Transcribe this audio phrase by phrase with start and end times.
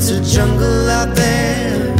[0.00, 1.92] It's a jungle out there.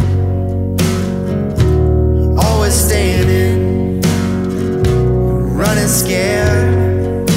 [2.38, 4.00] Always staying in,
[5.56, 7.28] running scared.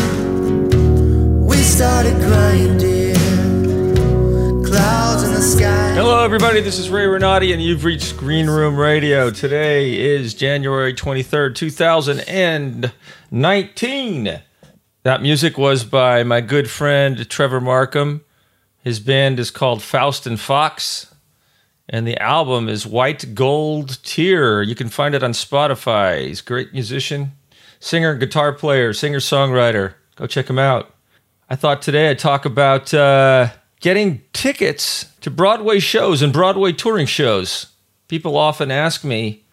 [1.41, 3.15] We started crying, dear.
[4.63, 5.93] Clouds in the sky.
[5.95, 6.61] Hello, everybody.
[6.61, 9.31] This is Ray Renati, and you've reached Green Room Radio.
[9.31, 14.41] Today is January 23rd, 2019.
[15.01, 18.23] That music was by my good friend Trevor Markham.
[18.83, 21.13] His band is called Faust and Fox,
[21.87, 24.63] and the album is White Gold Tear.
[24.63, 26.25] You can find it on Spotify.
[26.25, 27.33] He's a great musician,
[27.79, 29.93] singer, guitar player, singer songwriter.
[30.15, 30.95] Go check him out.
[31.49, 33.49] I thought today I'd talk about uh,
[33.81, 37.67] getting tickets to Broadway shows and Broadway touring shows.
[38.07, 39.43] People often ask me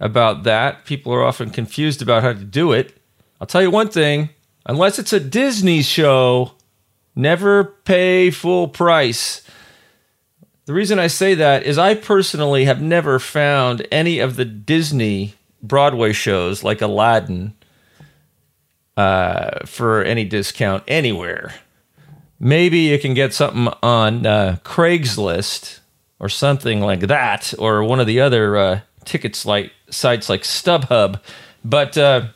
[0.00, 0.84] about that.
[0.84, 2.96] People are often confused about how to do it.
[3.40, 4.30] I'll tell you one thing
[4.64, 6.52] unless it's a Disney show,
[7.18, 9.42] never pay full price.
[10.66, 15.34] The reason I say that is I personally have never found any of the Disney
[15.62, 17.54] Broadway shows like Aladdin
[18.96, 21.54] uh, for any discount anywhere.
[22.38, 25.80] Maybe you can get something on uh, Craigslist
[26.20, 31.20] or something like that, or one of the other uh, tickets like sites like StubHub.
[31.64, 32.28] But uh,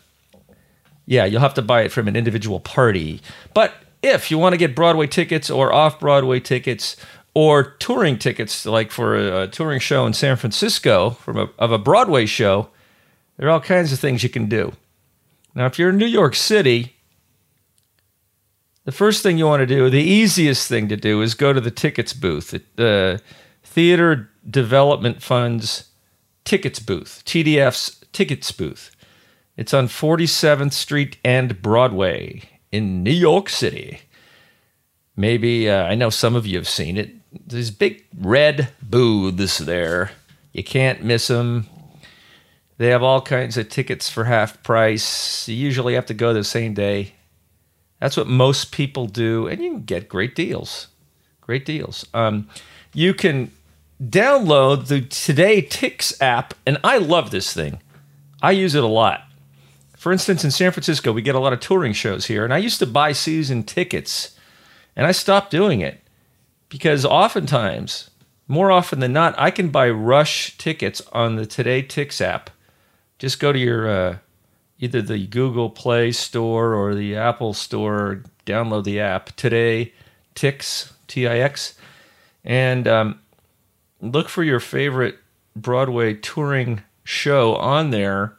[1.06, 3.20] yeah, you'll have to buy it from an individual party.
[3.54, 6.96] But if you want to get Broadway tickets or off Broadway tickets
[7.34, 11.72] or touring tickets, like for a, a touring show in San Francisco from a, of
[11.72, 12.68] a Broadway show,
[13.36, 14.72] there are all kinds of things you can do.
[15.54, 16.96] Now, if you're in New York City,
[18.84, 21.60] the first thing you want to do, the easiest thing to do, is go to
[21.60, 23.20] the tickets booth, the
[23.62, 25.90] Theater Development Fund's
[26.44, 28.90] tickets booth, TDF's tickets booth.
[29.56, 32.42] It's on 47th Street and Broadway
[32.72, 34.00] in New York City.
[35.14, 37.10] Maybe, uh, I know some of you have seen it.
[37.46, 40.10] These big red booths there.
[40.52, 41.66] You can't miss them.
[42.78, 45.46] They have all kinds of tickets for half price.
[45.48, 47.12] You usually have to go the same day.
[48.00, 50.88] That's what most people do, and you can get great deals.
[51.40, 52.04] Great deals.
[52.12, 52.48] Um,
[52.92, 53.52] you can
[54.02, 57.80] download the Today Tix app, and I love this thing.
[58.42, 59.22] I use it a lot.
[60.02, 62.58] For instance, in San Francisco, we get a lot of touring shows here, and I
[62.58, 64.36] used to buy season tickets,
[64.96, 66.00] and I stopped doing it
[66.68, 68.10] because oftentimes,
[68.48, 72.50] more often than not, I can buy rush tickets on the Today Tix app.
[73.20, 74.16] Just go to your uh,
[74.80, 79.92] either the Google Play Store or the Apple Store, download the app Today
[80.34, 81.78] Tix T I X,
[82.44, 83.20] and um,
[84.00, 85.20] look for your favorite
[85.54, 88.36] Broadway touring show on there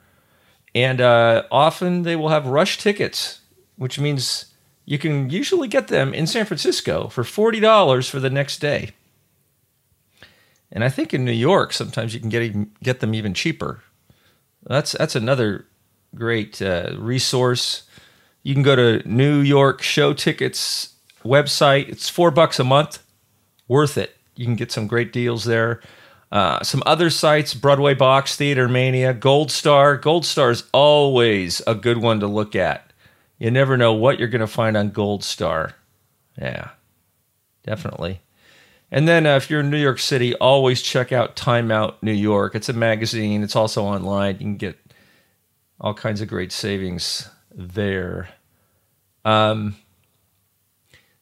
[0.76, 3.42] and uh, often they will have rush tickets,
[3.76, 4.54] which means
[4.86, 8.92] you can usually get them in San Francisco for $40 for the next day.
[10.72, 13.84] And I think in New York, sometimes you can get, get them even cheaper.
[14.64, 15.66] That's, that's another
[16.16, 17.84] great uh, resource.
[18.42, 21.90] You can go to New York Show Tickets website.
[21.90, 23.00] It's four bucks a month.
[23.68, 24.18] Worth it.
[24.36, 25.82] You can get some great deals there.
[26.34, 29.96] Uh, some other sites, Broadway Box, Theater Mania, Gold Star.
[29.98, 32.92] Gold Star is always a good one to look at.
[33.38, 35.76] You never know what you're going to find on Gold Star.
[36.36, 36.70] Yeah,
[37.62, 38.22] definitely.
[38.90, 42.12] And then uh, if you're in New York City, always check out Time Out New
[42.12, 42.56] York.
[42.56, 44.34] It's a magazine, it's also online.
[44.34, 44.80] You can get
[45.80, 48.30] all kinds of great savings there.
[49.24, 49.76] Um,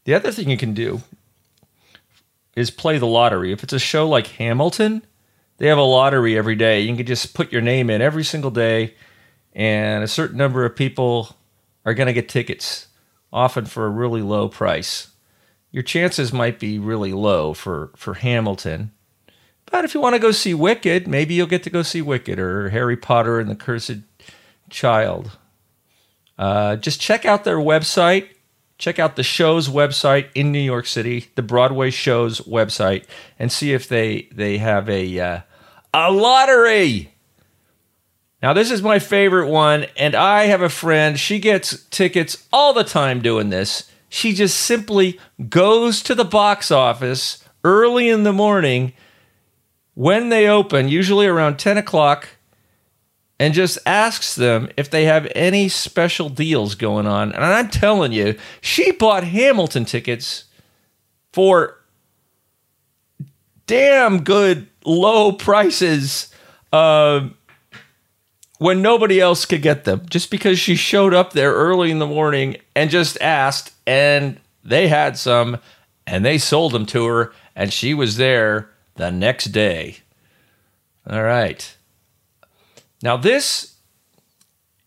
[0.06, 1.02] the other thing you can do
[2.56, 3.52] is play the lottery.
[3.52, 5.06] If it's a show like Hamilton,
[5.58, 6.82] they have a lottery every day.
[6.82, 8.96] You can just put your name in every single day,
[9.54, 11.36] and a certain number of people
[11.86, 12.88] are going to get tickets,
[13.32, 15.10] often for a really low price.
[15.72, 18.92] Your chances might be really low for, for Hamilton.
[19.72, 22.40] But if you want to go see Wicked, maybe you'll get to go see Wicked
[22.40, 24.00] or Harry Potter and the Cursed
[24.70, 25.38] Child.
[26.38, 28.31] Uh, just check out their website
[28.82, 33.06] check out the show's website in New York City, the Broadway show's website,
[33.38, 35.42] and see if they they have a uh,
[35.94, 37.14] a lottery.
[38.42, 41.18] Now this is my favorite one, and I have a friend.
[41.20, 43.90] She gets tickets all the time doing this.
[44.10, 48.94] She just simply goes to the box office early in the morning
[49.94, 52.28] when they open, usually around ten o'clock
[53.42, 57.32] and just asks them if they have any special deals going on.
[57.32, 60.44] And I'm telling you, she bought Hamilton tickets
[61.34, 61.80] for
[63.66, 66.32] damn good low prices
[66.72, 67.30] uh,
[68.60, 72.06] when nobody else could get them, just because she showed up there early in the
[72.06, 75.58] morning and just asked, and they had some.
[76.06, 79.98] and they sold them to her, and she was there the next day.
[81.10, 81.76] All right.
[83.02, 83.76] Now, this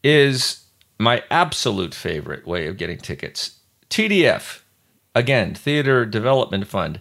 [0.03, 0.65] is
[0.99, 3.59] my absolute favorite way of getting tickets.
[3.91, 4.61] TDF,
[5.15, 7.01] again, Theater Development Fund.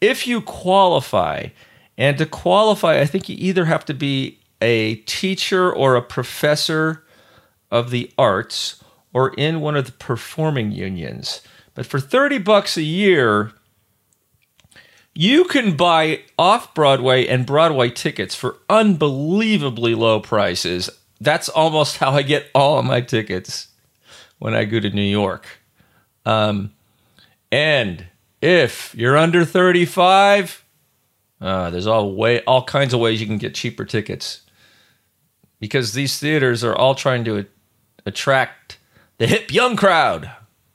[0.00, 1.48] If you qualify,
[1.96, 7.04] and to qualify, I think you either have to be a teacher or a professor
[7.70, 8.82] of the arts
[9.12, 11.42] or in one of the performing unions.
[11.74, 13.52] But for 30 bucks a year,
[15.14, 20.90] you can buy off Broadway and Broadway tickets for unbelievably low prices.
[21.20, 23.68] That's almost how I get all of my tickets
[24.38, 25.46] when I go to New York.
[26.26, 26.72] Um,
[27.52, 28.06] and
[28.42, 30.64] if you're under 35,
[31.40, 34.40] uh, there's all way all kinds of ways you can get cheaper tickets
[35.60, 37.46] because these theaters are all trying to
[38.04, 38.78] attract
[39.18, 40.30] the hip young crowd.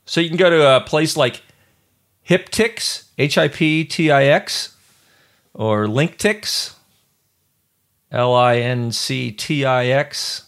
[0.06, 1.42] So you can go to a place like
[2.30, 4.76] HipTix, H I P T I X,
[5.52, 6.74] or LincTix,
[8.12, 10.46] L I N C T I X.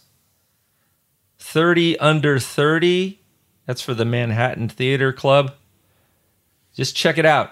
[1.39, 3.19] 30 under 30,
[3.67, 5.53] that's for the Manhattan Theater Club.
[6.73, 7.51] Just check it out.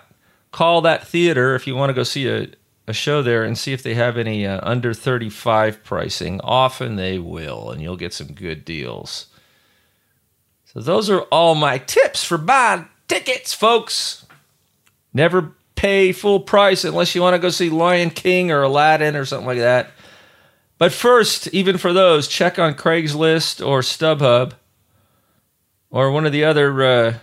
[0.51, 2.47] Call that theater if you want to go see a,
[2.87, 6.39] a show there and see if they have any uh, under 35 pricing.
[6.41, 9.27] Often they will, and you'll get some good deals.
[10.65, 14.25] So, those are all my tips for buying tickets, folks.
[15.13, 19.25] Never pay full price unless you want to go see Lion King or Aladdin or
[19.25, 19.91] something like that.
[20.77, 24.53] But first, even for those, check on Craigslist or StubHub
[25.89, 27.13] or one of the other uh,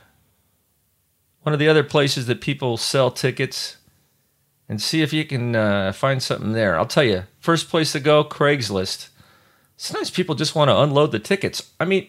[1.41, 3.79] one of the other places that people sell tickets
[4.69, 6.79] and see if you can uh, find something there.
[6.79, 9.09] I'll tell you, first place to go, Craigslist.
[9.79, 11.73] Sometimes people just want to unload the tickets.
[11.81, 12.09] I mean,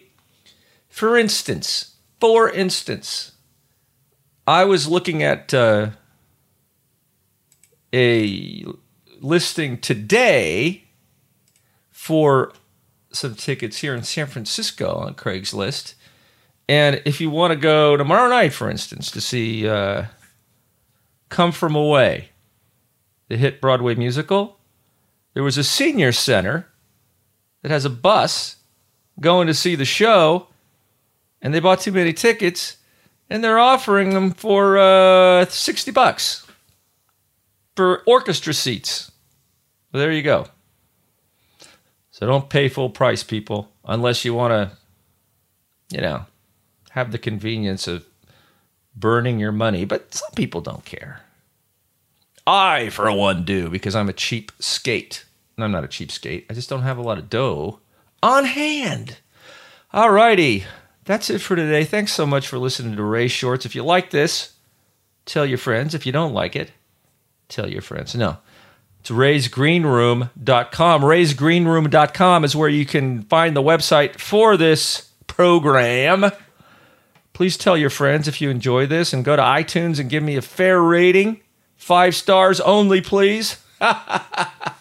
[0.90, 3.32] for instance, for instance,
[4.46, 5.90] I was looking at uh,
[7.92, 8.64] a
[9.20, 10.84] listing today
[11.90, 12.52] for
[13.12, 15.94] some tickets here in San Francisco on Craigslist.
[16.68, 20.04] And if you want to go tomorrow night, for instance, to see uh,
[21.28, 22.30] Come From Away,
[23.28, 24.58] the hit Broadway musical,
[25.34, 26.68] there was a senior center
[27.62, 28.56] that has a bus
[29.20, 30.48] going to see the show,
[31.42, 32.76] and they bought too many tickets,
[33.30, 36.46] and they're offering them for uh, 60 bucks
[37.76, 39.10] for orchestra seats.
[39.92, 40.46] Well, there you go.
[42.10, 44.76] So don't pay full price, people, unless you want to,
[45.96, 46.26] you know,
[46.90, 48.04] have the convenience of
[48.94, 49.84] burning your money.
[49.84, 51.22] But some people don't care.
[52.46, 55.24] I, for one, do because I'm a cheap skate.
[55.56, 56.46] I'm not a cheap skate.
[56.50, 57.80] I just don't have a lot of dough
[58.22, 59.18] on hand.
[59.92, 60.64] All righty.
[61.10, 61.82] That's it for today.
[61.82, 63.66] Thanks so much for listening to Ray Shorts.
[63.66, 64.52] If you like this,
[65.26, 65.92] tell your friends.
[65.92, 66.70] If you don't like it,
[67.48, 68.14] tell your friends.
[68.14, 68.36] No.
[69.00, 71.02] It's raysgreenroom.com.
[71.02, 76.30] Raysgreenroom.com is where you can find the website for this program.
[77.32, 80.36] Please tell your friends if you enjoy this and go to iTunes and give me
[80.36, 81.40] a fair rating.
[81.74, 83.60] Five stars only, please.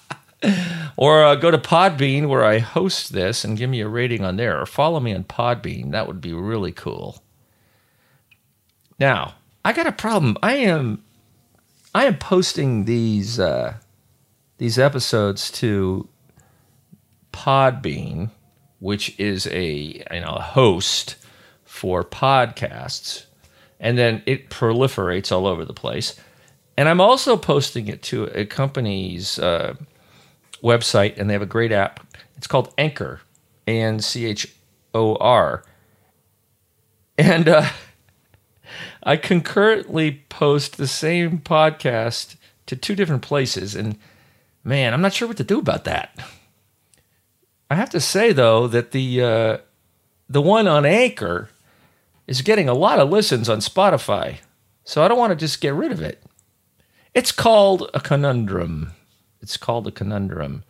[1.00, 4.36] or uh, go to Podbean where I host this and give me a rating on
[4.36, 4.60] there.
[4.60, 5.92] Or follow me on Podbean.
[5.92, 7.24] That would be really cool.
[9.00, 10.36] Now, I got a problem.
[10.44, 11.01] I am
[11.95, 13.76] I am posting these uh,
[14.57, 16.09] these episodes to
[17.31, 18.31] Podbean,
[18.80, 21.16] which is a you know a host
[21.64, 23.23] for podcasts,
[23.80, 26.19] and then it proliferates all over the place.
[26.76, 29.76] And I'm also posting it to a company's uh,
[30.61, 32.06] website, and they have a great app.
[32.37, 33.21] It's called Anchor,
[33.68, 34.54] A N C H
[34.94, 35.63] O R,
[37.18, 37.69] and uh,
[39.04, 42.35] I concurrently post the same podcast
[42.66, 43.97] to two different places, and
[44.63, 46.18] man, I'm not sure what to do about that.
[47.69, 49.57] I have to say though that the uh,
[50.28, 51.49] the one on Anchor
[52.28, 54.37] is getting a lot of listens on Spotify,
[54.83, 56.23] so I don't want to just get rid of it.
[57.13, 58.94] It's called a conundrum.
[59.42, 60.64] It's called a conundrum.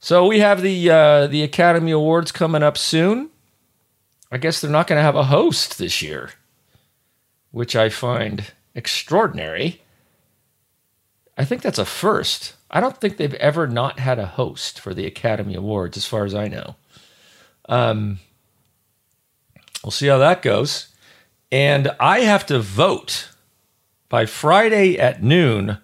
[0.00, 3.30] So we have the uh, the Academy Awards coming up soon.
[4.30, 6.32] I guess they're not going to have a host this year,
[7.50, 9.82] which I find extraordinary.
[11.36, 12.54] I think that's a first.
[12.70, 16.24] I don't think they've ever not had a host for the Academy Awards, as far
[16.24, 16.76] as I know.
[17.68, 18.18] Um,
[19.82, 20.88] we'll see how that goes.
[21.50, 23.30] And I have to vote
[24.08, 25.78] by Friday at noon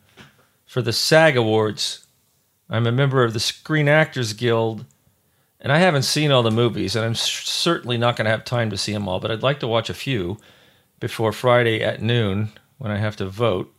[0.74, 2.04] for the SAG Awards.
[2.68, 4.84] I'm a member of the Screen Actors Guild,
[5.60, 8.70] and I haven't seen all the movies, and I'm certainly not going to have time
[8.70, 10.36] to see them all, but I'd like to watch a few
[10.98, 13.72] before Friday at noon when I have to vote.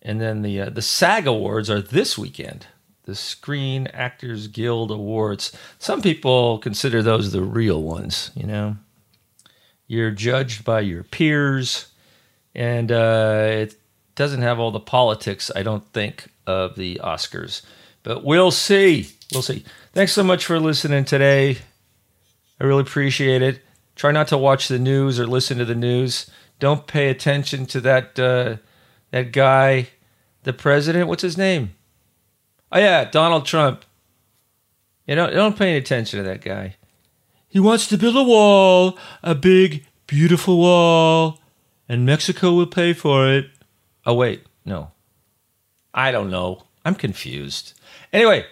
[0.00, 2.68] And then the uh, the SAG Awards are this weekend.
[3.02, 5.58] The Screen Actors Guild Awards.
[5.80, 8.30] Some people consider those the real ones.
[8.36, 8.76] You know,
[9.88, 11.88] you're judged by your peers,
[12.54, 13.76] and uh, it
[14.16, 15.50] doesn't have all the politics.
[15.54, 17.62] I don't think of the Oscars,
[18.02, 19.10] but we'll see.
[19.32, 19.64] We'll see.
[19.92, 21.58] Thanks so much for listening today.
[22.60, 23.60] I really appreciate it.
[23.94, 26.30] Try not to watch the news or listen to the news.
[26.58, 28.56] Don't pay attention to that uh,
[29.10, 29.88] that guy,
[30.42, 31.08] the president.
[31.08, 31.74] What's his name?
[32.72, 33.84] Oh yeah, Donald Trump.
[35.06, 36.76] You don't don't pay any attention to that guy.
[37.48, 41.40] He wants to build a wall, a big, beautiful wall,
[41.88, 43.46] and Mexico will pay for it.
[44.06, 44.92] Oh wait, no.
[45.92, 46.62] I don't know.
[46.84, 47.72] I'm confused.
[48.12, 48.46] Anyway,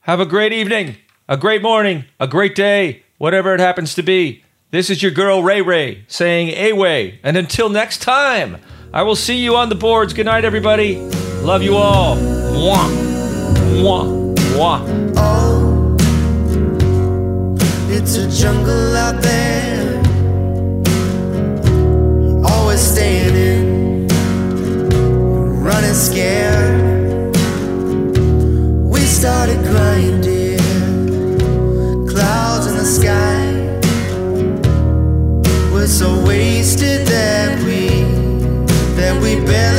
[0.00, 0.96] have a great evening,
[1.28, 4.42] a great morning, a great day, whatever it happens to be.
[4.72, 7.20] This is your girl Ray Ray saying Away.
[7.22, 8.58] And until next time,
[8.92, 10.12] I will see you on the boards.
[10.12, 10.96] Good night, everybody.
[11.42, 12.16] Love you all.
[12.16, 12.88] Mwah.
[13.78, 14.34] Mwah.
[14.52, 15.14] Mwah.
[15.16, 15.96] Oh,
[17.88, 19.77] it's a jungle out there.
[25.88, 27.30] kinda.
[28.84, 30.58] We started grinding.
[32.06, 33.46] Clouds in the sky.
[35.72, 38.04] We're so wasted that we
[38.96, 39.77] that we barely.